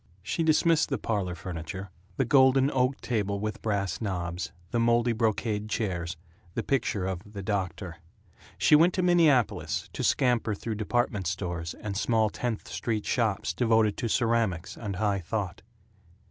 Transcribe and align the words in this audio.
She 0.23 0.41
dismissed 0.41 0.89
the 0.89 0.97
parlor 0.97 1.35
furniture 1.35 1.91
the 2.17 2.25
golden 2.25 2.71
oak 2.71 2.99
table 3.01 3.39
with 3.39 3.61
brass 3.61 4.01
knobs, 4.01 4.51
the 4.71 4.79
moldy 4.79 5.13
brocade 5.13 5.69
chairs, 5.69 6.17
the 6.55 6.63
picture 6.63 7.05
of 7.05 7.21
"The 7.33 7.43
Doctor." 7.43 7.97
She 8.57 8.75
went 8.75 8.95
to 8.95 9.03
Minneapolis, 9.03 9.91
to 9.93 10.03
scamper 10.03 10.55
through 10.55 10.73
department 10.81 11.27
stores 11.27 11.75
and 11.75 11.95
small 11.95 12.31
Tenth 12.31 12.67
Street 12.67 13.05
shops 13.05 13.53
devoted 13.53 13.95
to 13.97 14.07
ceramics 14.09 14.75
and 14.75 14.95
high 14.95 15.19
thought. 15.19 15.61